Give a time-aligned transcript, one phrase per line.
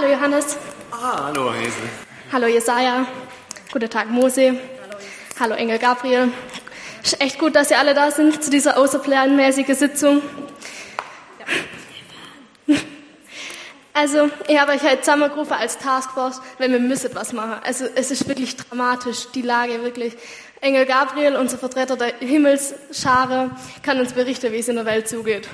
[0.00, 0.56] Hallo Johannes.
[0.92, 1.88] Ah, hallo Hazel.
[2.30, 3.04] Hallo Jesaja.
[3.72, 4.56] Guten Tag Mose.
[5.40, 6.32] Hallo, Engel Gabriel.
[7.02, 10.22] Ist echt gut, dass ihr alle da sind zu dieser außerplanmäßigen Sitzung.
[13.92, 17.56] Also, ich habe euch heute zusammengerufen als Taskforce, weil wir müssen was machen.
[17.64, 20.16] Also, es ist wirklich dramatisch, die Lage wirklich.
[20.60, 23.50] Engel Gabriel, unser Vertreter der Himmelsschare,
[23.82, 25.48] kann uns berichten, wie es in der Welt zugeht.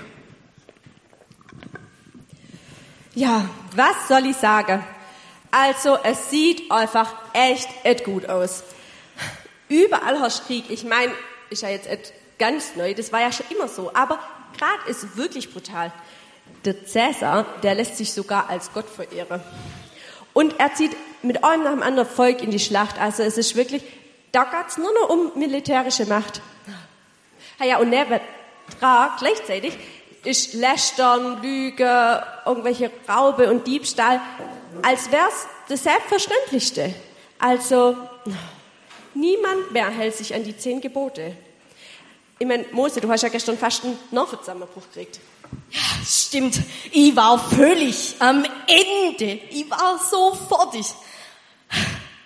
[3.15, 4.85] Ja, was soll ich sagen?
[5.51, 8.65] Also, es sieht einfach echt gut aus.
[9.69, 10.65] Überall herrscht Krieg.
[10.69, 11.13] Ich meine,
[11.49, 14.19] ist ja jetzt ganz neu, das war ja schon immer so, aber
[14.59, 15.93] gerade ist wirklich brutal.
[16.65, 19.41] Der Cäsar, der lässt sich sogar als Gott verehren.
[20.33, 23.01] Und er zieht mit einem nach dem anderen Volk in die Schlacht.
[23.01, 23.85] Also es ist wirklich,
[24.33, 26.41] da geht's nur noch um militärische Macht.
[27.65, 28.21] Ja, und neben
[28.81, 29.79] dran gleichzeitig
[30.25, 34.21] ist Lästern, Lüge, irgendwelche Raube und Diebstahl,
[34.83, 36.95] als wär's das Selbstverständlichste.
[37.39, 37.97] Also,
[39.15, 41.37] niemand mehr hält sich an die zehn Gebote.
[42.39, 45.21] Ich meine, Mose, du hast ja gestern fast einen Nervenzusammenbruch gekriegt.
[45.71, 46.61] Ja, stimmt.
[46.91, 49.41] Ich war völlig am Ende.
[49.51, 50.87] Ich war so fertig.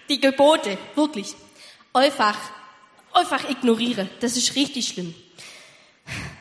[0.08, 1.34] Die Gebote, wirklich.
[1.92, 2.36] Einfach,
[3.12, 4.08] einfach ignoriere.
[4.20, 5.14] Das ist richtig schlimm.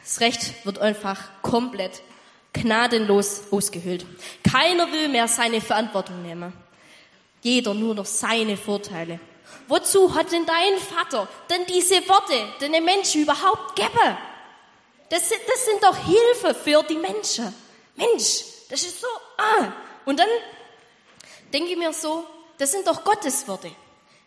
[0.08, 2.02] Das Recht wird einfach komplett
[2.54, 4.06] gnadenlos ausgehöhlt.
[4.50, 6.54] Keiner will mehr seine Verantwortung nehmen.
[7.42, 9.20] Jeder nur noch seine Vorteile.
[9.68, 14.18] Wozu hat denn dein Vater denn diese Worte den Menschen überhaupt gegeben?
[15.10, 17.54] Das sind, das sind doch Hilfe für die Menschen.
[17.98, 19.74] Mensch, das ist so, ah.
[20.06, 20.30] Und dann
[21.54, 22.26] denke ich mir so,
[22.58, 23.72] das sind doch Gottes Worte.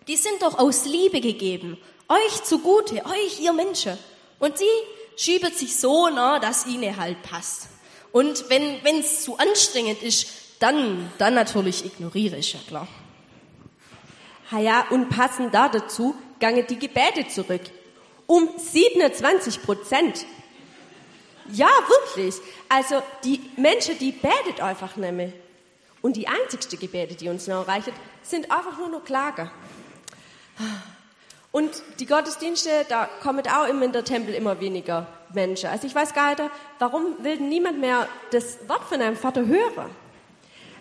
[0.07, 1.81] Die sind doch aus Liebe gegeben.
[2.07, 3.99] Euch zugute, euch, ihr Menschen.
[4.39, 4.67] Und sie
[5.21, 7.69] schieben sich so nah, dass ihnen halt passt.
[8.11, 10.27] Und wenn es zu anstrengend ist,
[10.59, 12.89] dann, dann natürlich ignoriere ich, ja klar.
[14.51, 17.63] Ha ja, und passend da dazu gange die Gebete zurück.
[18.27, 20.25] Um 27 Prozent.
[21.53, 22.35] Ja, wirklich.
[22.69, 25.33] Also die Menschen, die betet einfach nicht mehr.
[26.03, 29.51] Und die einzigste Gebete, die uns noch erreichen, sind einfach nur noch Klage.
[31.53, 35.69] Und die Gottesdienste, da kommen auch immer in der Tempel immer weniger Menschen.
[35.69, 36.43] Also ich weiß gar nicht,
[36.79, 39.91] warum will niemand mehr das Wort von einem Vater hören?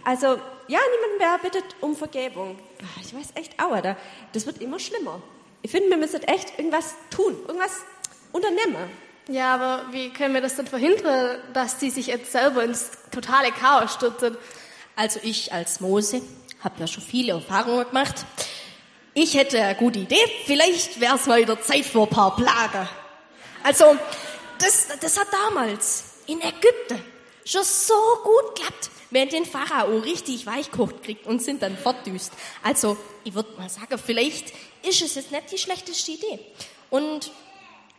[0.04, 0.28] Also,
[0.68, 2.58] ja, niemand mehr bittet um Vergebung.
[2.82, 3.76] Ah, ich weiß echt auch,
[4.34, 5.22] das wird immer schlimmer.
[5.62, 7.82] Ich finde, wir müssen echt irgendwas tun, irgendwas
[8.32, 8.90] unternehmen.
[9.28, 13.52] Ja, aber wie können wir das denn verhindern, dass sie sich jetzt selber ins totale
[13.52, 14.38] Chaos stürzen?
[14.96, 16.22] Also ich als Mose
[16.64, 18.26] habe ja schon viele Erfahrungen gemacht.
[19.14, 20.24] Ich hätte eine gute Idee.
[20.46, 22.88] Vielleicht wäre es mal wieder Zeit für ein paar Plagen.
[23.64, 23.98] Also,
[24.60, 27.04] das, das hat damals in Ägypten
[27.44, 27.94] schon so
[28.24, 32.32] gut geklappt, wenn den Pharao richtig weichkocht kriegt und sind dann fortdüst.
[32.62, 34.54] Also, ich würde mal sagen, vielleicht
[34.84, 36.40] ist es jetzt nicht die schlechteste Idee.
[36.90, 37.32] Und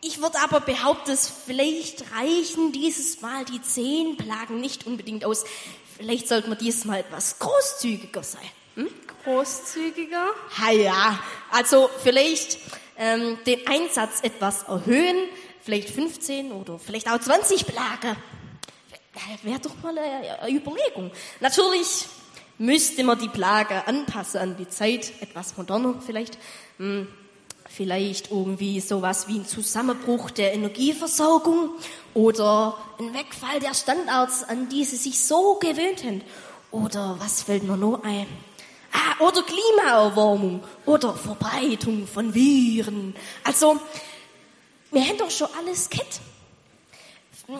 [0.01, 5.43] ich würde aber behaupten, vielleicht reichen dieses Mal die zehn Plagen nicht unbedingt aus.
[5.97, 8.49] Vielleicht sollten wir dieses Mal etwas großzügiger sein.
[8.81, 8.89] Hm?
[9.23, 10.27] Großzügiger?
[10.59, 11.19] Ha ja,
[11.51, 12.57] also vielleicht
[12.97, 15.27] ähm, den Einsatz etwas erhöhen,
[15.61, 18.15] vielleicht 15 oder vielleicht auch 20 Plagen.
[19.43, 21.11] Wäre doch mal eine Überlegung.
[21.39, 22.05] Natürlich
[22.57, 26.37] müsste man die Plage anpassen an die Zeit, etwas moderner vielleicht.
[26.77, 27.07] Hm,
[27.67, 31.71] vielleicht irgendwie sowas wie ein Zusammenbruch der Energieversorgung
[32.13, 36.21] oder ein Wegfall der Standards, an die sie sich so gewöhnt haben.
[36.71, 38.27] Oder was fällt mir noch ein?
[39.21, 43.15] Oder Klimaerwärmung oder Verbreitung von Viren.
[43.43, 43.79] Also,
[44.91, 46.21] wir haben doch schon alles kennt.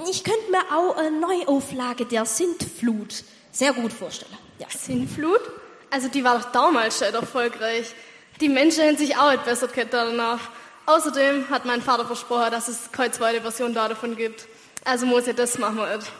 [0.10, 4.38] Ich könnte mir auch eine Neuauflage der Sintflut sehr gut vorstellen.
[4.60, 4.68] Ja.
[4.70, 5.42] Sintflut?
[5.90, 7.94] Also die war doch damals schon erfolgreich.
[8.40, 10.40] Die Menschen haben sich auch etwas besser danach.
[10.86, 14.48] Außerdem hat mein Vater versprochen, dass es keine zweite Version davon gibt.
[14.84, 16.12] Also muss ich das machen nicht.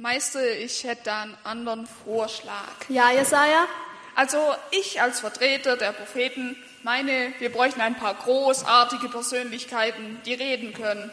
[0.00, 2.88] Meister, ich hätte da einen anderen Vorschlag.
[2.88, 3.66] Ja, Jesaja?
[4.14, 4.38] Also
[4.70, 11.10] ich als Vertreter der Propheten meine, wir bräuchten ein paar großartige Persönlichkeiten, die reden können.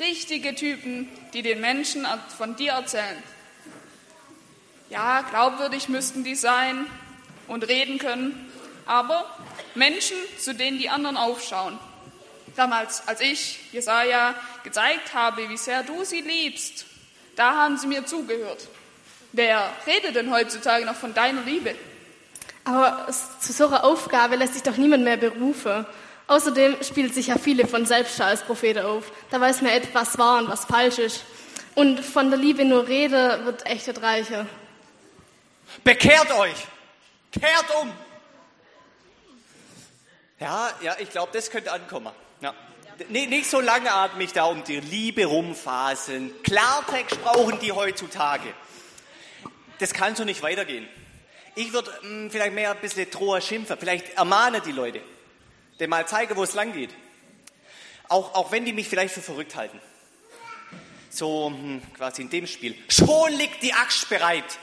[0.00, 3.22] Richtige Typen, die den Menschen von dir erzählen.
[4.90, 6.86] Ja, glaubwürdig müssten die sein
[7.46, 8.50] und reden können,
[8.84, 9.32] aber
[9.76, 11.78] Menschen, zu denen die anderen aufschauen.
[12.56, 16.87] Damals, als ich, Jesaja, gezeigt habe, wie sehr du sie liebst,
[17.38, 18.66] da haben sie mir zugehört.
[19.32, 21.74] Wer redet denn heutzutage noch von deiner Liebe?
[22.64, 23.06] Aber
[23.40, 25.86] zu so einer Aufgabe lässt sich doch niemand mehr berufen.
[26.26, 29.12] Außerdem spielt sich ja viele von selbst schon als Prophet auf.
[29.30, 31.24] Da weiß man etwas wahr und was falsch ist.
[31.74, 34.46] Und von der Liebe nur Rede wird echt nicht reicher.
[35.84, 36.66] Bekehrt euch!
[37.30, 37.92] Kehrt um!
[40.40, 42.12] Ja, ja, ich glaube, das könnte ankommen.
[42.40, 42.52] Ja.
[43.08, 46.32] Nicht so langatmig da um die Liebe rumfaseln.
[46.42, 48.52] Klartext brauchen die heutzutage.
[49.78, 50.88] Das kann so nicht weitergehen.
[51.54, 55.00] Ich würde hm, vielleicht mehr ein bisschen droher schimpfen, vielleicht ermahne die Leute,
[55.78, 56.90] denen mal zeige, wo es lang geht.
[58.08, 59.80] Auch, auch wenn die mich vielleicht für verrückt halten.
[61.10, 62.76] So hm, quasi in dem Spiel.
[62.88, 64.58] Schon liegt die Axt bereit,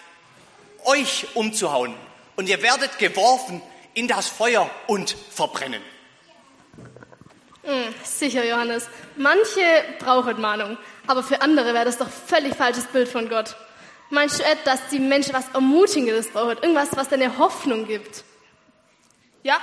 [0.84, 1.96] euch umzuhauen.
[2.36, 3.62] Und ihr werdet geworfen
[3.94, 5.82] in das Feuer und verbrennen.
[7.65, 8.88] Hm, sicher, Johannes.
[9.15, 9.62] Manche
[9.97, 10.77] brauchen Mahnung,
[11.07, 13.56] aber für andere wäre das doch völlig falsches Bild von Gott.
[14.12, 16.57] Meinst du etwa, dass die Menschen was Ermutigendes brauchen?
[16.62, 18.23] Irgendwas, was deine Hoffnung gibt?
[19.41, 19.59] Ja,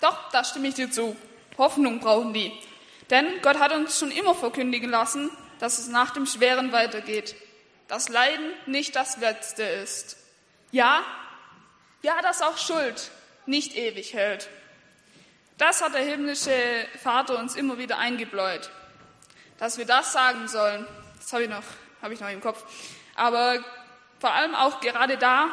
[0.00, 1.14] doch, da stimme ich dir zu.
[1.58, 2.52] Hoffnung brauchen die.
[3.10, 7.34] Denn Gott hat uns schon immer verkündigen lassen, dass es nach dem Schweren weitergeht.
[7.86, 10.16] Dass Leiden nicht das Letzte ist.
[10.70, 11.02] Ja,
[12.00, 13.10] ja, dass auch Schuld
[13.44, 14.48] nicht ewig hält.
[15.62, 16.50] Das hat der himmlische
[17.00, 18.68] Vater uns immer wieder eingebläut,
[19.58, 20.84] dass wir das sagen sollen.
[21.20, 21.62] Das habe ich noch,
[22.02, 22.64] habe ich noch im Kopf.
[23.14, 23.62] Aber
[24.18, 25.50] vor allem auch gerade da,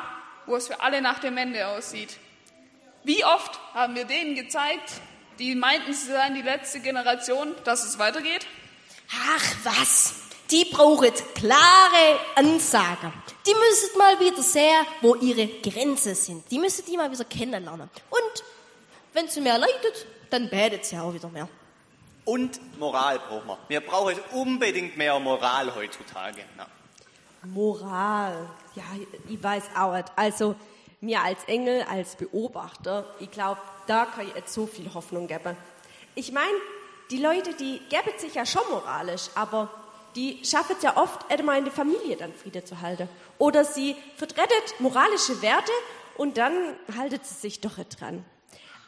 [0.48, 2.18] wo es für alle nach dem Ende aussieht.
[3.04, 4.94] Wie oft haben wir denen gezeigt,
[5.38, 8.48] die meinten, sie seien die letzte Generation, dass es weitergeht?
[9.12, 10.16] Ach was,
[10.50, 13.14] die brauchen klare Ansagen.
[13.46, 16.50] Die müssen mal wieder sehen, wo ihre Grenzen sind.
[16.50, 17.92] Die müssen die mal wieder kennenlernen.
[18.10, 18.44] Und
[19.20, 21.48] wenn sie mehr leidet, dann betet sie auch wieder mehr.
[22.24, 23.58] Und Moral brauchen wir.
[23.68, 26.42] Wir brauchen unbedingt mehr Moral heutzutage.
[26.58, 26.68] Ja.
[27.44, 28.84] Moral, ja,
[29.28, 30.12] ich weiß auch nicht.
[30.16, 30.56] Also,
[31.02, 35.58] mir als Engel, als Beobachter, ich glaube, da kann ich jetzt so viel Hoffnung geben.
[36.16, 36.58] Ich meine,
[37.12, 39.70] die Leute, die geben sich ja schon moralisch, aber
[40.16, 43.10] die schaffen es ja oft, einmal in der Familie dann Friede zu halten.
[43.38, 45.72] Oder sie vertretet moralische Werte
[46.18, 46.54] und dann
[46.98, 48.24] haltet sie sich doch nicht dran.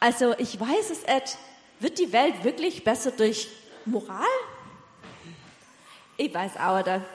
[0.02, 1.38] Also ich weiß es nicht.
[1.78, 3.46] Wird die Welt wirklich besser durch
[3.84, 4.26] Moral?
[6.16, 7.06] Ich weiß auch nicht.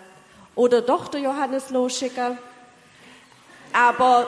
[0.56, 2.38] Oder doch der Johannes Loschicker.
[3.74, 4.28] Aber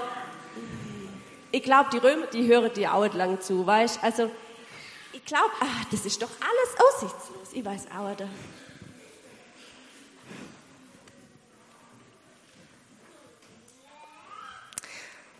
[1.53, 4.29] ich glaube, die Römer, die hören dir auch nicht lang zu, weißt Also,
[5.13, 7.53] ich glaube, ah, das ist doch alles aussichtslos.
[7.53, 8.23] Ich weiß auch nicht.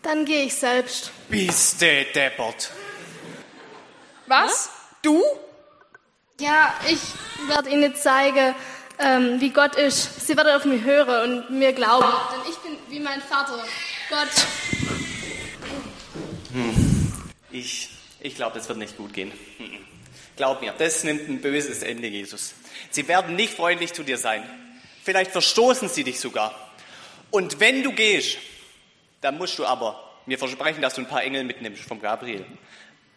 [0.00, 1.12] Dann gehe ich selbst.
[1.28, 2.70] Bist du deppert.
[4.30, 4.70] Was?
[5.02, 5.20] Du?
[6.38, 7.00] Ja, ich
[7.48, 8.54] werde Ihnen zeigen,
[9.00, 10.24] ähm, wie Gott ist.
[10.24, 12.06] Sie werden auf mich hören und mir glauben.
[12.06, 13.58] Denn ich bin wie mein Vater.
[14.08, 14.28] Gott.
[17.50, 17.90] Ich,
[18.20, 19.32] ich glaube, das wird nicht gut gehen.
[20.36, 22.54] Glaub mir, das nimmt ein böses Ende, Jesus.
[22.92, 24.48] Sie werden nicht freundlich zu dir sein.
[25.02, 26.54] Vielleicht verstoßen sie dich sogar.
[27.32, 28.38] Und wenn du gehst,
[29.22, 32.46] dann musst du aber mir versprechen, dass du ein paar Engel mitnimmst vom Gabriel.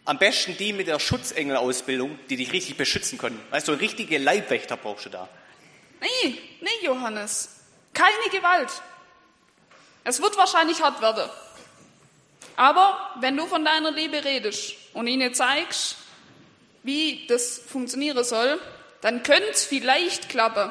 [0.06, 3.42] Am besten die mit der Schutzengelausbildung, die dich richtig beschützen können.
[3.52, 5.30] Weißt du, richtige Leibwächter brauchst du da.
[6.02, 7.62] Nee, nee, Johannes.
[7.94, 8.70] Keine Gewalt.
[10.04, 11.30] Es wird wahrscheinlich hart werden.
[12.58, 15.96] Aber wenn du von deiner Liebe redest und ihnen zeigst,
[16.84, 18.60] wie das funktionieren soll,
[19.02, 20.70] dann könnte es vielleicht klappen.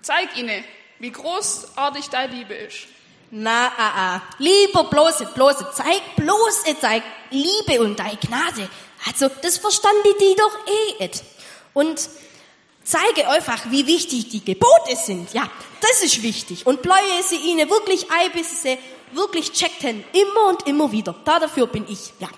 [0.00, 0.64] Zeig ihnen,
[0.98, 2.86] wie großartig deine Liebe ist.
[3.30, 4.22] Na, ah, ah.
[4.38, 8.68] Lieber bloße, bloße, zeig bloße, zeig Liebe und deine Gnade.
[9.06, 11.22] Also, das verstanden die doch eh et.
[11.74, 12.08] Und
[12.84, 15.34] zeige einfach, wie wichtig die Gebote sind.
[15.34, 16.66] Ja, das ist wichtig.
[16.66, 18.78] Und bläue sie ihnen wirklich ein, bis sie
[19.12, 20.04] wirklich checkten.
[20.12, 21.14] Immer und immer wieder.
[21.24, 22.28] Da dafür bin ich, ja.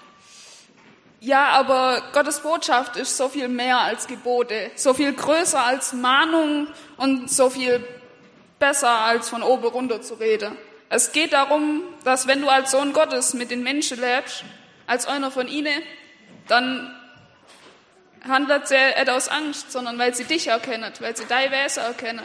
[1.21, 6.69] Ja, aber Gottes Botschaft ist so viel mehr als Gebote, so viel größer als Mahnung
[6.97, 7.85] und so viel
[8.61, 10.57] besser als von oben runter zu reden.
[10.91, 14.45] Es geht darum, dass wenn du als Sohn Gottes mit den Menschen lebst,
[14.87, 15.83] als einer von ihnen,
[16.47, 16.95] dann
[18.27, 22.25] handelt sie nicht aus Angst, sondern weil sie dich erkennen, weil sie dein Wesen erkennen.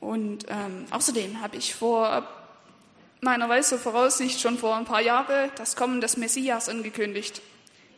[0.00, 2.26] Und ähm, außerdem habe ich vor
[3.20, 7.40] meiner Weise Voraussicht schon vor ein paar Jahren das Kommen des Messias angekündigt.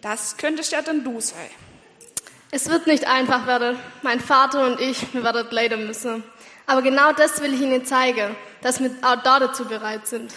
[0.02, 1.48] Das könntest ja dann du sein.
[2.50, 3.78] Es wird nicht einfach werden.
[4.02, 6.22] Mein Vater und ich, wir werden leiden müssen.
[6.66, 10.33] Aber genau das will ich Ihnen zeigen, dass wir auch da dazu bereit sind.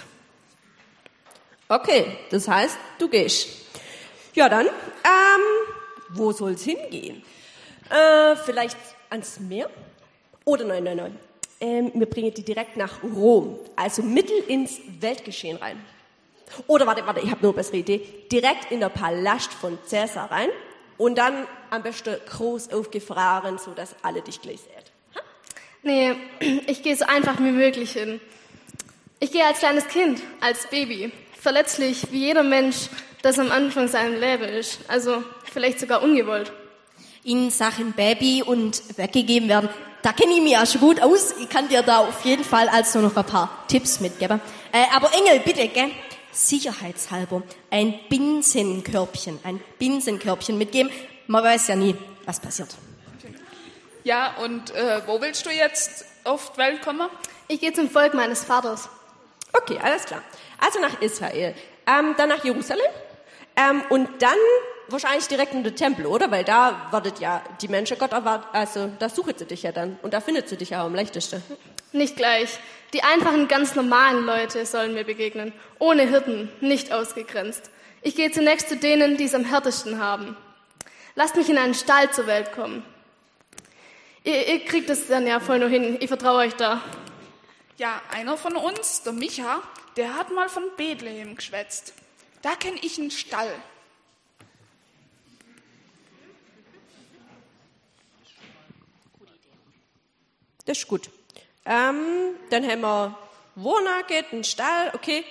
[1.70, 3.48] Okay, das heißt, du gehst.
[4.34, 5.42] Ja, dann, ähm,
[6.10, 7.24] wo soll's hingehen?
[7.90, 8.78] Äh, vielleicht
[9.10, 9.70] ans Meer?
[10.46, 11.20] Oder nein, nein, nein.
[11.60, 15.84] Ähm, wir bringen die direkt nach Rom, also mittel ins Weltgeschehen rein.
[16.68, 18.08] Oder warte, warte, ich habe nur eine bessere Idee.
[18.32, 20.50] Direkt in der Palast von Cäsar rein
[20.98, 24.87] und dann am besten groß aufgefahren, sodass alle dich gleich sehen.
[25.88, 26.16] Nee,
[26.68, 28.20] ich gehe so einfach wie möglich hin.
[29.22, 32.90] Ich gehe als kleines Kind, als Baby, verletzlich wie jeder Mensch,
[33.22, 36.52] das am Anfang seinem Leben ist, also vielleicht sogar ungewollt.
[37.24, 39.70] In Sachen Baby und weggegeben werden,
[40.02, 41.34] da kenne ich mich ja schon gut aus.
[41.42, 44.42] Ich kann dir da auf jeden Fall also noch ein paar Tipps mitgeben.
[44.74, 45.92] Äh, aber Engel, bitte, gell?
[46.34, 50.92] Sicherheitshalber ein Binsenkörbchen, ein Binsenkörbchen mitgeben.
[51.28, 52.76] Man weiß ja nie, was passiert.
[54.08, 57.10] Ja, und äh, wo willst du jetzt auf die Welt kommen?
[57.50, 58.88] Ich gehe zum Volk meines Vaters.
[59.52, 60.22] Okay, alles klar.
[60.60, 61.54] Also nach Israel,
[61.86, 62.88] ähm, dann nach Jerusalem
[63.58, 64.38] ähm, und dann
[64.88, 66.32] wahrscheinlich direkt in den Tempel, oder?
[66.32, 70.00] Weil da wartet ja die Menschen Gott erwartet, also da sucht sie dich ja dann
[70.02, 71.44] und da findet sie dich ja am leichtesten.
[71.92, 72.60] Nicht gleich.
[72.94, 75.52] Die einfachen, ganz normalen Leute sollen mir begegnen.
[75.80, 77.72] Ohne Hirten, nicht ausgegrenzt.
[78.02, 80.38] Ich gehe zunächst zu denen, die es am härtesten haben.
[81.16, 82.86] Lasst mich in einen Stall zur Welt kommen.
[84.28, 85.96] Ihr, ihr kriegt es dann ja voll nur hin.
[86.02, 86.82] Ich vertraue euch da.
[87.78, 89.62] Ja, einer von uns, der Micha,
[89.96, 91.94] der hat mal von Bethlehem geschwätzt.
[92.42, 93.56] Da kenne ich einen Stall.
[100.66, 101.10] Das ist gut.
[101.64, 103.18] Ähm, dann haben wir
[103.56, 105.24] Wohnage, einen Stall, okay.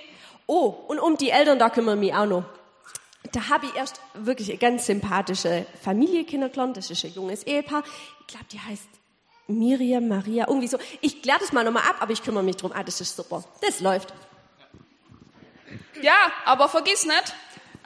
[0.46, 2.44] Oh, und um die Eltern, da kümmere ich mich auch noch.
[3.32, 6.76] Da habe ich erst wirklich eine ganz sympathische Familie kennengelernt.
[6.76, 7.82] Das ist ein junges Ehepaar.
[8.20, 8.88] Ich glaube, die heißt
[9.48, 10.78] Miriam, Maria, irgendwie so.
[11.00, 12.72] Ich kläre das mal nochmal ab, aber ich kümmere mich drum.
[12.74, 13.44] Ah, das ist super.
[13.60, 14.12] Das läuft.
[16.02, 17.34] Ja, aber vergiss nicht,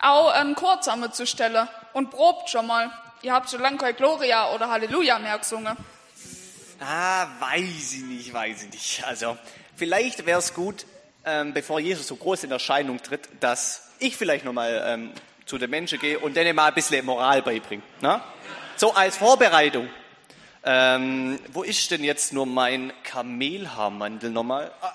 [0.01, 2.91] auch einen Chor zusammenzustellen und probt schon mal.
[3.23, 5.77] Ihr habt schon lange kein Gloria oder Halleluja mehr gesungen.
[6.81, 9.05] Ah, weiß ich nicht, weiß ich nicht.
[9.05, 9.37] Also,
[9.77, 10.87] vielleicht wäre es gut,
[11.27, 15.13] ähm, bevor Jesus so groß in Erscheinung tritt, dass ich vielleicht nochmal ähm,
[15.51, 17.83] zu den Menschen gehe und denen mal ein bisschen Moral beibringe.
[18.01, 18.23] Ne?
[18.77, 19.89] So als Vorbereitung.
[20.63, 24.71] Ähm, wo ist denn jetzt nur mein Kamelhaarmantel nochmal?
[24.81, 24.93] Ah,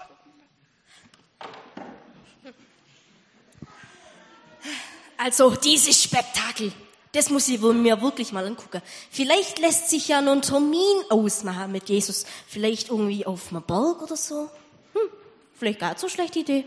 [5.18, 6.72] Also dieses Spektakel,
[7.12, 8.82] das muss ich wohl mir wirklich mal angucken.
[9.10, 12.26] Vielleicht lässt sich ja noch ein Termin ausmachen mit Jesus.
[12.48, 14.50] Vielleicht irgendwie auf einem Berg oder so.
[14.94, 15.10] Hm,
[15.58, 16.66] vielleicht gar nicht so schlechte Idee.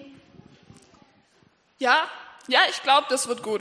[1.78, 2.08] Ja,
[2.48, 3.60] ja, ich glaube, das wird gut.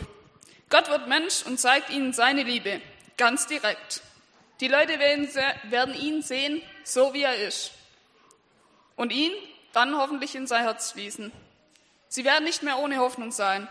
[0.69, 2.81] Gott wird Mensch und zeigt ihnen seine Liebe,
[3.15, 4.01] ganz direkt.
[4.59, 7.71] Die Leute werden, ihn sehen, so wie er ist.
[8.95, 9.31] Und ihn
[9.73, 11.31] dann hoffentlich in sein Herz schließen.
[12.09, 13.67] Sie werden nicht mehr ohne Hoffnung sein,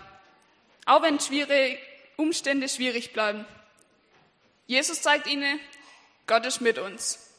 [0.85, 1.79] auch wenn schwierige
[2.17, 3.45] Umstände schwierig bleiben.
[4.67, 5.61] Jesus zeigt ihnen,
[6.27, 7.31] Gott ist mit uns.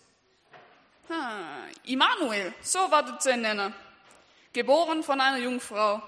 [1.10, 3.74] Ah, Immanuel, so wartet sie ihn nennen.
[4.54, 6.02] Geboren von einer Jungfrau.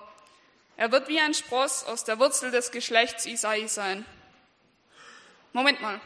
[0.80, 4.06] Er wird wie ein Spross aus der Wurzel des Geschlechts Isai sein.
[5.52, 6.00] Moment mal,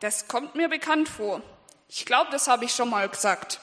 [0.00, 1.40] das kommt mir bekannt vor.
[1.88, 3.60] Ich glaube, das habe ich schon mal gesagt.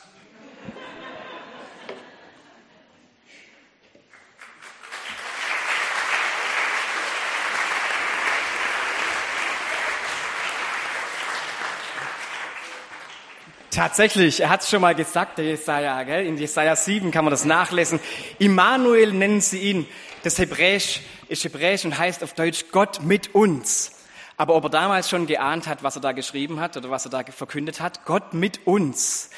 [13.70, 16.26] Tatsächlich, er hat es schon mal gesagt, der Jesaja, gell?
[16.26, 18.00] in Jesaja 7 kann man das nachlesen.
[18.40, 19.88] Immanuel nennen sie ihn.
[20.24, 23.94] Das Hebräisch ist Hebräisch und heißt auf Deutsch Gott mit uns.
[24.38, 27.12] Aber ob er damals schon geahnt hat, was er da geschrieben hat oder was er
[27.12, 29.32] da verkündet hat, Gott mit uns.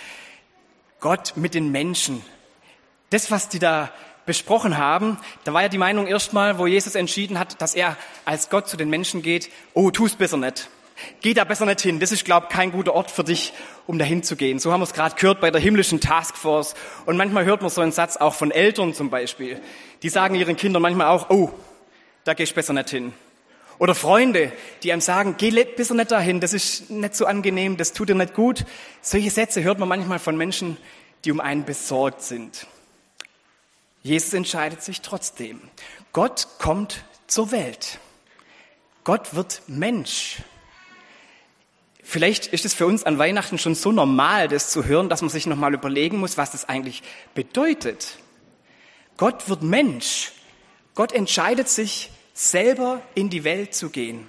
[1.00, 2.22] Gott mit den Menschen.
[3.12, 3.92] Das, was die da
[4.26, 8.50] besprochen haben, da war ja die Meinung erstmal, wo Jesus entschieden hat, dass er als
[8.50, 10.68] Gott zu den Menschen geht, oh, tu's besser nicht.
[11.22, 12.00] Geh da besser nicht hin.
[12.00, 13.54] Das ist, glaube kein guter Ort für dich,
[13.88, 14.60] um da hinzugehen.
[14.60, 16.76] So haben wir es gerade gehört bei der himmlischen Taskforce.
[17.06, 19.62] Und manchmal hört man so einen Satz auch von Eltern zum Beispiel.
[20.02, 21.52] Die sagen ihren Kindern manchmal auch, oh,
[22.24, 23.14] da gehst besser nicht hin.
[23.80, 24.52] Oder Freunde,
[24.84, 28.16] die einem sagen, geh besser nicht dahin, das ist nicht so angenehm, das tut dir
[28.16, 28.66] nicht gut.
[29.02, 30.78] Solche Sätze hört man manchmal von Menschen,
[31.26, 32.68] die um einen besorgt sind.
[34.04, 35.62] Jesus entscheidet sich trotzdem.
[36.12, 38.00] Gott kommt zur Welt.
[39.04, 40.44] Gott wird Mensch.
[42.04, 45.30] Vielleicht ist es für uns an Weihnachten schon so normal, das zu hören, dass man
[45.30, 47.02] sich nochmal überlegen muss, was das eigentlich
[47.34, 48.18] bedeutet.
[49.16, 50.34] Gott wird Mensch.
[50.96, 54.28] Gott entscheidet sich, selber in die Welt zu gehen.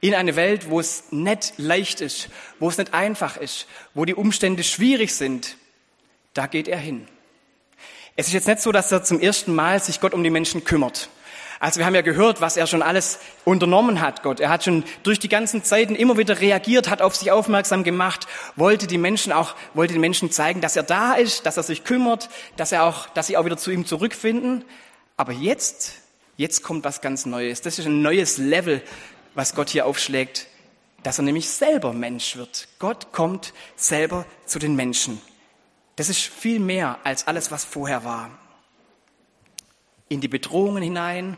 [0.00, 4.14] In eine Welt, wo es nicht leicht ist, wo es nicht einfach ist, wo die
[4.14, 5.56] Umstände schwierig sind.
[6.34, 7.06] Da geht er hin.
[8.16, 10.64] Es ist jetzt nicht so, dass er zum ersten Mal sich Gott um die Menschen
[10.64, 11.10] kümmert.
[11.58, 14.40] Also wir haben ja gehört, was er schon alles unternommen hat, Gott.
[14.40, 18.26] Er hat schon durch die ganzen Zeiten immer wieder reagiert, hat auf sich aufmerksam gemacht,
[18.56, 21.84] wollte die Menschen auch, wollte den Menschen zeigen, dass er da ist, dass er sich
[21.84, 24.64] kümmert, dass er auch, dass sie auch wieder zu ihm zurückfinden.
[25.16, 25.94] Aber jetzt,
[26.36, 27.62] jetzt kommt was ganz Neues.
[27.62, 28.82] Das ist ein neues Level,
[29.34, 30.46] was Gott hier aufschlägt,
[31.02, 32.68] dass er nämlich selber Mensch wird.
[32.78, 35.20] Gott kommt selber zu den Menschen.
[35.96, 38.30] Das ist viel mehr als alles, was vorher war.
[40.08, 41.36] In die Bedrohungen hinein,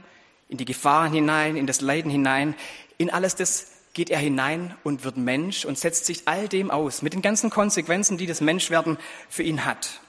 [0.48, 2.54] in die Gefahren hinein, in das Leiden hinein,
[2.96, 7.02] in alles das geht er hinein und wird Mensch und setzt sich all dem aus,
[7.02, 8.98] mit den ganzen Konsequenzen, die das Menschwerden
[9.28, 10.00] für ihn hat.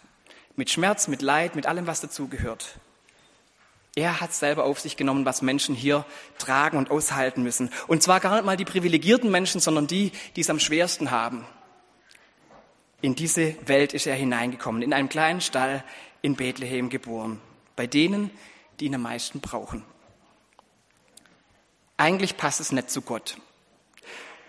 [0.56, 2.80] Mit Schmerz, mit Leid, mit allem, was dazugehört.
[3.96, 6.06] Er hat selber auf sich genommen, was Menschen hier
[6.38, 7.72] tragen und aushalten müssen.
[7.88, 11.46] Und zwar gar nicht mal die privilegierten Menschen, sondern die, die es am schwersten haben.
[13.02, 15.84] In diese Welt ist er hineingekommen, in einem kleinen Stall
[16.22, 17.42] in Bethlehem geboren,
[17.80, 18.30] bei denen,
[18.82, 19.86] die ihn am meisten brauchen.
[21.96, 23.38] Eigentlich passt es nicht zu Gott.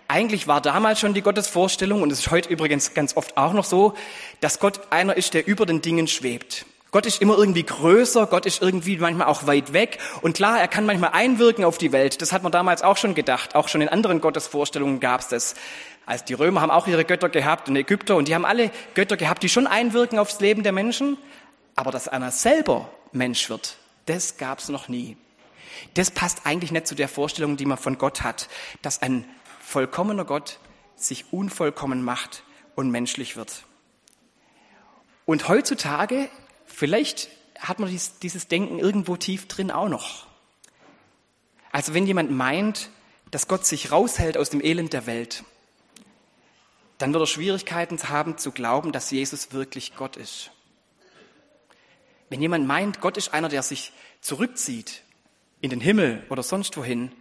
[0.09, 3.63] Eigentlich war damals schon die Gottesvorstellung, und es ist heute übrigens ganz oft auch noch
[3.63, 3.93] so,
[4.41, 6.65] dass Gott einer ist, der über den Dingen schwebt.
[6.91, 9.99] Gott ist immer irgendwie größer, Gott ist irgendwie manchmal auch weit weg.
[10.21, 12.21] Und klar, er kann manchmal einwirken auf die Welt.
[12.21, 13.55] Das hat man damals auch schon gedacht.
[13.55, 15.55] Auch schon in anderen Gottesvorstellungen gab es das.
[16.05, 19.15] Also die Römer haben auch ihre Götter gehabt und Ägypter und die haben alle Götter
[19.15, 21.17] gehabt, die schon einwirken aufs Leben der Menschen.
[21.77, 25.17] Aber dass einer selber Mensch wird, das gab es noch nie.
[25.93, 28.49] Das passt eigentlich nicht zu der Vorstellung, die man von Gott hat,
[28.81, 29.25] dass ein
[29.59, 30.59] vollkommener Gott
[30.95, 32.43] sich unvollkommen macht
[32.75, 33.63] und menschlich wird.
[35.25, 36.29] Und heutzutage
[36.71, 40.25] Vielleicht hat man dies, dieses Denken irgendwo tief drin auch noch.
[41.71, 42.89] Also wenn jemand meint,
[43.29, 45.43] dass Gott sich raushält aus dem Elend der Welt,
[46.97, 50.51] dann wird er Schwierigkeiten haben zu glauben, dass Jesus wirklich Gott ist.
[52.31, 55.03] Wenn jemand meint, Gott ist einer, der sich zurückzieht
[55.59, 57.11] in den Himmel oder sonst wohin,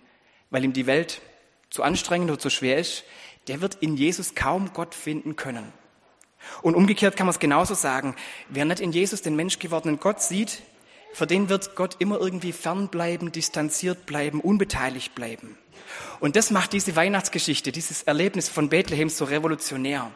[0.51, 1.21] weil ihm die Welt
[1.69, 3.03] zu anstrengend oder zu schwer ist,
[3.49, 5.73] der wird in Jesus kaum Gott finden können.
[6.63, 8.15] Und umgekehrt kann man es genauso sagen.
[8.51, 10.63] Wer nicht in Jesus den menschgewordenen Gott sieht,
[11.13, 15.59] für den wird Gott immer irgendwie fernbleiben, distanziert bleiben, unbeteiligt bleiben.
[16.21, 20.13] Und das macht diese Weihnachtsgeschichte, dieses Erlebnis von Bethlehem so revolutionär.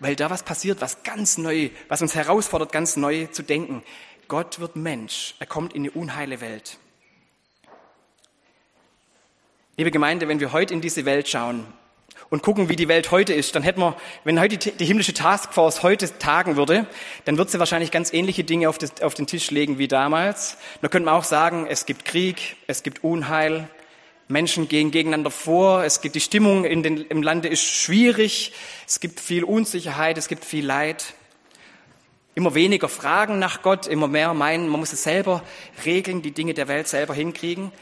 [0.00, 3.82] Weil da was passiert, was ganz neu, was uns herausfordert, ganz neu zu denken.
[4.28, 5.34] Gott wird Mensch.
[5.38, 6.78] Er kommt in die unheile Welt.
[9.76, 11.66] Liebe Gemeinde, wenn wir heute in diese Welt schauen,
[12.30, 15.82] und gucken, wie die Welt heute ist, dann hätten wir, wenn heute die, himmlische Taskforce
[15.82, 16.86] heute tagen würde,
[17.24, 20.58] dann wird sie wahrscheinlich ganz ähnliche Dinge auf, den Tisch legen wie damals.
[20.82, 23.68] Da könnte man auch sagen, es gibt Krieg, es gibt Unheil,
[24.28, 28.52] Menschen gehen gegeneinander vor, es gibt die Stimmung in den, im Lande ist schwierig,
[28.86, 31.14] es gibt viel Unsicherheit, es gibt viel Leid.
[32.34, 35.42] Immer weniger Fragen nach Gott, immer mehr meinen, man muss es selber
[35.84, 37.72] regeln, die Dinge der Welt selber hinkriegen.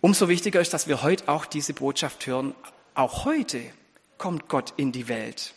[0.00, 2.54] Umso wichtiger ist, dass wir heute auch diese Botschaft hören,
[2.94, 3.60] auch heute
[4.18, 5.54] kommt Gott in die Welt.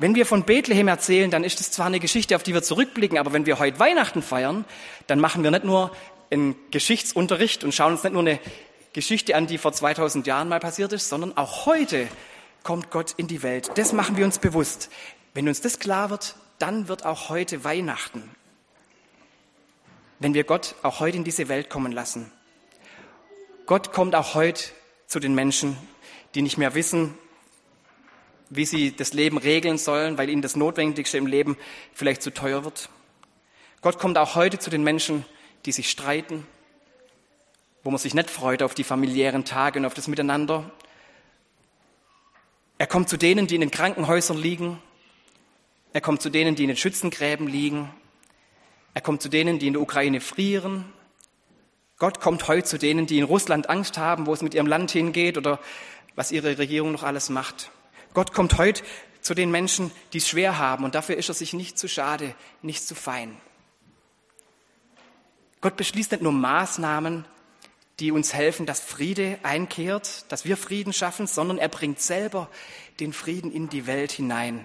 [0.00, 3.18] Wenn wir von Bethlehem erzählen, dann ist es zwar eine Geschichte, auf die wir zurückblicken,
[3.18, 4.64] aber wenn wir heute Weihnachten feiern,
[5.06, 5.92] dann machen wir nicht nur
[6.30, 8.40] einen Geschichtsunterricht und schauen uns nicht nur eine
[8.92, 12.08] Geschichte an, die vor 2000 Jahren mal passiert ist, sondern auch heute
[12.62, 13.70] kommt Gott in die Welt.
[13.76, 14.90] Das machen wir uns bewusst.
[15.34, 18.30] Wenn uns das klar wird, dann wird auch heute Weihnachten.
[20.18, 22.30] Wenn wir Gott auch heute in diese Welt kommen lassen.
[23.66, 24.62] Gott kommt auch heute
[25.06, 25.76] zu den Menschen
[26.34, 27.14] die nicht mehr wissen,
[28.50, 31.56] wie sie das Leben regeln sollen, weil ihnen das Notwendigste im Leben
[31.94, 32.88] vielleicht zu teuer wird.
[33.80, 35.24] Gott kommt auch heute zu den Menschen,
[35.64, 36.46] die sich streiten,
[37.84, 40.70] wo man sich nicht freut auf die familiären Tage und auf das Miteinander.
[42.78, 44.80] Er kommt zu denen, die in den Krankenhäusern liegen.
[45.92, 47.92] Er kommt zu denen, die in den Schützengräben liegen.
[48.94, 50.92] Er kommt zu denen, die in der Ukraine frieren.
[51.98, 54.90] Gott kommt heute zu denen, die in Russland Angst haben, wo es mit ihrem Land
[54.90, 55.60] hingeht oder
[56.14, 57.70] was ihre Regierung noch alles macht.
[58.14, 58.82] Gott kommt heute
[59.20, 62.34] zu den Menschen, die es schwer haben und dafür ist er sich nicht zu schade,
[62.60, 63.36] nicht zu fein.
[65.60, 67.24] Gott beschließt nicht nur Maßnahmen,
[68.02, 72.48] die uns helfen, dass Friede einkehrt, dass wir Frieden schaffen, sondern er bringt selber
[72.98, 74.64] den Frieden in die Welt hinein,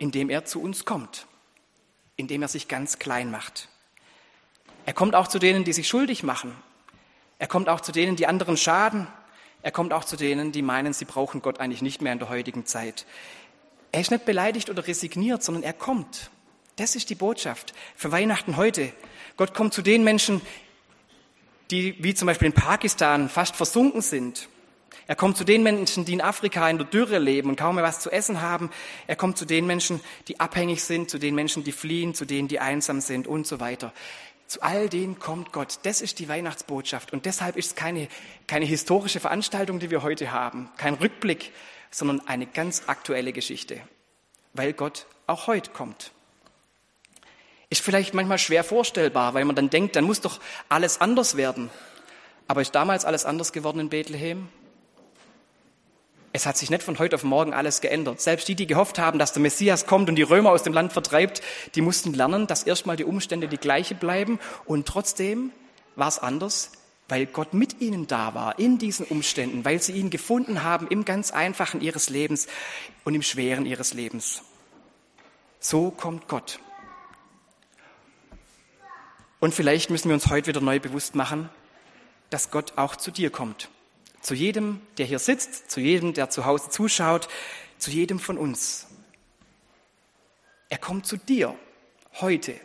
[0.00, 1.28] indem er zu uns kommt,
[2.16, 3.68] indem er sich ganz klein macht.
[4.86, 6.52] Er kommt auch zu denen, die sich schuldig machen.
[7.38, 9.06] Er kommt auch zu denen, die anderen schaden.
[9.62, 12.28] Er kommt auch zu denen, die meinen, sie brauchen Gott eigentlich nicht mehr in der
[12.28, 13.06] heutigen Zeit.
[13.92, 16.32] Er ist nicht beleidigt oder resigniert, sondern er kommt.
[16.74, 18.92] Das ist die Botschaft für Weihnachten heute.
[19.36, 20.40] Gott kommt zu den Menschen,
[21.70, 24.48] die wie zum Beispiel in Pakistan fast versunken sind.
[25.08, 27.84] Er kommt zu den Menschen, die in Afrika in der Dürre leben und kaum mehr
[27.84, 28.70] was zu essen haben.
[29.06, 32.48] Er kommt zu den Menschen, die abhängig sind, zu den Menschen, die fliehen, zu denen,
[32.48, 33.92] die einsam sind und so weiter.
[34.48, 35.78] Zu all dem kommt Gott.
[35.84, 37.12] Das ist die Weihnachtsbotschaft.
[37.12, 38.08] Und deshalb ist es keine,
[38.48, 41.52] keine historische Veranstaltung, die wir heute haben, kein Rückblick,
[41.90, 43.80] sondern eine ganz aktuelle Geschichte,
[44.54, 46.12] weil Gott auch heute kommt.
[47.68, 51.70] Ist vielleicht manchmal schwer vorstellbar, weil man dann denkt, dann muss doch alles anders werden.
[52.46, 54.48] Aber ist damals alles anders geworden in Bethlehem?
[56.32, 58.20] Es hat sich nicht von heute auf morgen alles geändert.
[58.20, 60.92] Selbst die, die gehofft haben, dass der Messias kommt und die Römer aus dem Land
[60.92, 61.40] vertreibt,
[61.74, 64.38] die mussten lernen, dass erstmal die Umstände die gleiche bleiben.
[64.66, 65.50] Und trotzdem
[65.94, 66.72] war es anders,
[67.08, 71.04] weil Gott mit ihnen da war, in diesen Umständen, weil sie ihn gefunden haben im
[71.04, 72.48] ganz einfachen ihres Lebens
[73.04, 74.42] und im schweren ihres Lebens.
[75.58, 76.60] So kommt Gott.
[79.46, 81.48] Und vielleicht müssen wir uns heute wieder neu bewusst machen,
[82.30, 83.68] dass Gott auch zu dir kommt.
[84.20, 87.28] Zu jedem, der hier sitzt, zu jedem, der zu Hause zuschaut,
[87.78, 88.88] zu jedem von uns.
[90.68, 91.54] Er kommt zu dir
[92.20, 92.56] heute.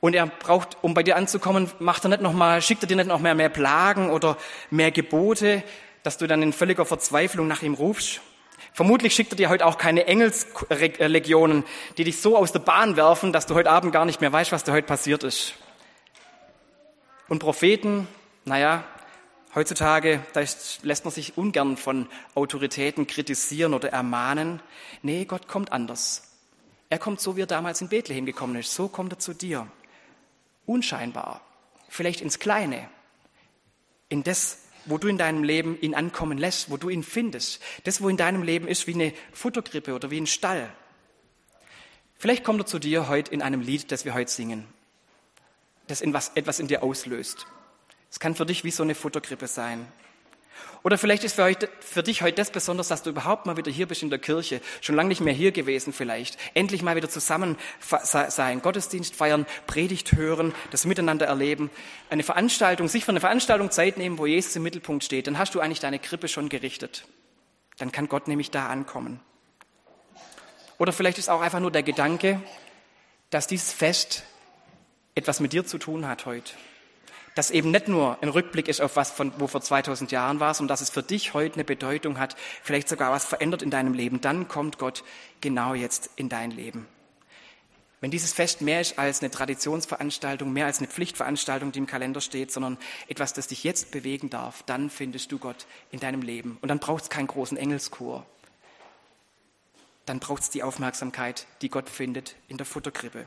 [0.00, 2.96] Und er braucht, um bei dir anzukommen, macht er nicht noch mal, schickt er dir
[2.96, 4.36] nicht noch mehr, mehr Plagen oder
[4.68, 5.64] mehr Gebote,
[6.02, 8.20] dass du dann in völliger Verzweiflung nach ihm rufst.
[8.72, 11.64] Vermutlich schickt er dir heute auch keine Engelslegionen,
[11.96, 14.52] die dich so aus der Bahn werfen, dass du heute Abend gar nicht mehr weißt,
[14.52, 15.54] was da heute passiert ist.
[17.28, 18.08] Und Propheten,
[18.44, 18.84] naja,
[19.54, 20.40] heutzutage, da
[20.82, 24.60] lässt man sich ungern von Autoritäten kritisieren oder ermahnen.
[25.02, 26.22] Nee, Gott kommt anders.
[26.90, 28.74] Er kommt so, wie er damals in Bethlehem gekommen ist.
[28.74, 29.66] So kommt er zu dir.
[30.64, 31.42] Unscheinbar.
[31.88, 32.88] Vielleicht ins Kleine.
[34.08, 37.60] In das, wo du in deinem Leben ihn ankommen lässt, wo du ihn findest.
[37.84, 40.72] Das, wo in deinem Leben ist wie eine Futterkrippe oder wie ein Stall.
[42.16, 44.66] Vielleicht kommt er zu dir heute in einem Lied, das wir heute singen,
[45.86, 47.46] das in was, etwas in dir auslöst.
[48.10, 49.86] Es kann für dich wie so eine Futterkrippe sein.
[50.82, 53.70] Oder vielleicht ist für, heute, für, dich heute das besonders, dass du überhaupt mal wieder
[53.70, 56.38] hier bist in der Kirche, schon lange nicht mehr hier gewesen vielleicht.
[56.54, 61.70] Endlich mal wieder zusammen sein, Gottesdienst feiern, Predigt hören, das Miteinander erleben,
[62.10, 65.26] eine Veranstaltung, sich für eine Veranstaltung Zeit nehmen, wo Jesus im Mittelpunkt steht.
[65.26, 67.06] Dann hast du eigentlich deine Krippe schon gerichtet.
[67.78, 69.20] Dann kann Gott nämlich da ankommen.
[70.78, 72.40] Oder vielleicht ist auch einfach nur der Gedanke,
[73.30, 74.22] dass dieses Fest
[75.14, 76.52] etwas mit dir zu tun hat heute
[77.38, 80.54] dass eben nicht nur ein Rückblick ist auf was, von, wo vor 2000 Jahren war,
[80.54, 83.94] sondern dass es für dich heute eine Bedeutung hat, vielleicht sogar was verändert in deinem
[83.94, 84.20] Leben.
[84.20, 85.04] Dann kommt Gott
[85.40, 86.88] genau jetzt in dein Leben.
[88.00, 92.20] Wenn dieses Fest mehr ist als eine Traditionsveranstaltung, mehr als eine Pflichtveranstaltung, die im Kalender
[92.20, 96.58] steht, sondern etwas, das dich jetzt bewegen darf, dann findest du Gott in deinem Leben.
[96.60, 98.26] Und dann braucht es keinen großen Engelschor.
[100.06, 103.26] Dann braucht es die Aufmerksamkeit, die Gott findet in der Futterkrippe.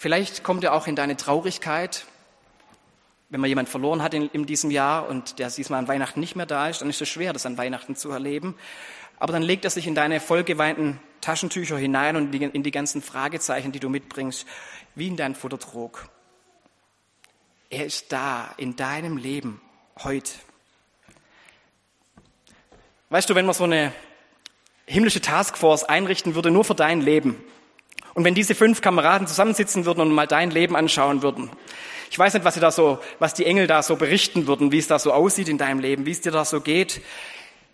[0.00, 2.04] Vielleicht kommt er auch in deine Traurigkeit.
[3.30, 6.36] Wenn man jemand verloren hat in, in diesem Jahr und der diesmal an Weihnachten nicht
[6.36, 8.54] mehr da ist, dann ist es schwer, das an Weihnachten zu erleben.
[9.18, 13.72] Aber dann legt er sich in deine vollgeweinten Taschentücher hinein und in die ganzen Fragezeichen,
[13.72, 14.46] die du mitbringst,
[14.94, 16.08] wie in dein Futtertrog.
[17.68, 19.60] Er ist da in deinem Leben
[20.04, 20.30] heute.
[23.10, 23.92] Weißt du, wenn man so eine
[24.86, 27.44] himmlische Taskforce einrichten würde, nur für dein Leben,
[28.18, 31.50] und wenn diese fünf Kameraden zusammensitzen würden und mal dein Leben anschauen würden,
[32.10, 34.78] ich weiß nicht, was, sie da so, was die Engel da so berichten würden, wie
[34.78, 37.00] es da so aussieht in deinem Leben, wie es dir da so geht.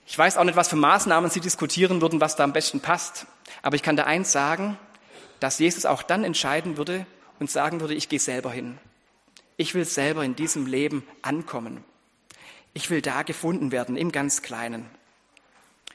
[0.07, 3.27] Ich weiß auch nicht, was für Maßnahmen sie diskutieren würden, was da am besten passt.
[3.63, 4.77] Aber ich kann da eins sagen,
[5.41, 7.07] dass Jesus auch dann entscheiden würde
[7.41, 8.77] und sagen würde, ich gehe selber hin.
[9.57, 11.83] Ich will selber in diesem Leben ankommen.
[12.75, 14.91] Ich will da gefunden werden, im ganz Kleinen.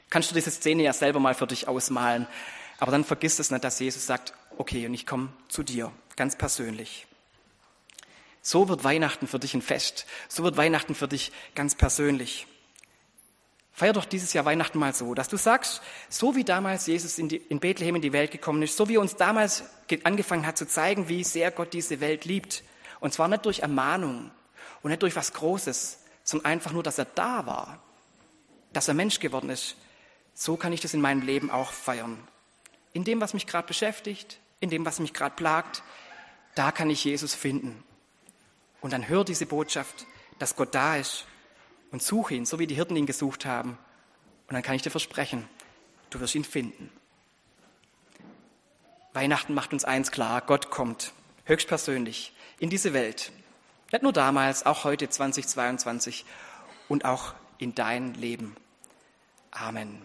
[0.08, 2.26] Kannst du diese Szene ja selber mal für dich ausmalen.
[2.80, 6.36] Aber dann vergiss es nicht, dass Jesus sagt, okay, und ich komme zu dir, ganz
[6.36, 7.06] persönlich.
[8.42, 10.06] So wird Weihnachten für dich ein Fest.
[10.28, 12.46] So wird Weihnachten für dich ganz persönlich.
[13.72, 17.28] Feier doch dieses Jahr Weihnachten mal so, dass du sagst, so wie damals Jesus in,
[17.28, 19.64] die, in Bethlehem in die Welt gekommen ist, so wie er uns damals
[20.02, 22.64] angefangen hat zu zeigen, wie sehr Gott diese Welt liebt.
[23.00, 24.30] Und zwar nicht durch Ermahnung
[24.82, 27.82] und nicht durch was Großes, sondern einfach nur, dass er da war,
[28.72, 29.76] dass er Mensch geworden ist.
[30.32, 32.26] So kann ich das in meinem Leben auch feiern
[32.92, 35.82] in dem, was mich gerade beschäftigt, in dem, was mich gerade plagt,
[36.54, 37.82] da kann ich Jesus finden.
[38.80, 40.06] Und dann hör diese Botschaft,
[40.38, 41.26] dass Gott da ist
[41.90, 43.78] und suche ihn, so wie die Hirten ihn gesucht haben.
[44.48, 45.48] Und dann kann ich dir versprechen,
[46.10, 46.90] du wirst ihn finden.
[49.12, 51.12] Weihnachten macht uns eins klar, Gott kommt
[51.44, 53.32] höchstpersönlich in diese Welt.
[53.90, 56.24] Nicht nur damals, auch heute 2022
[56.88, 58.56] und auch in dein Leben.
[59.50, 60.00] Amen.